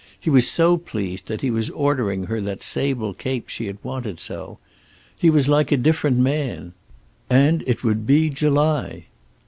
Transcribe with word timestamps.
He 0.19 0.31
was 0.31 0.49
so 0.49 0.77
pleased 0.77 1.27
that 1.27 1.41
he 1.41 1.51
was 1.51 1.69
ordering 1.69 2.23
her 2.23 2.41
that 2.41 2.63
sable 2.63 3.13
cape 3.13 3.49
she 3.49 3.67
had 3.67 3.77
wanted 3.83 4.19
so. 4.19 4.57
He 5.19 5.29
was 5.29 5.47
like 5.47 5.71
a 5.71 5.77
different 5.77 6.17
man. 6.17 6.73
And 7.29 7.63
it 7.67 7.83
would 7.83 8.07
be 8.07 8.31
July. 8.31 9.05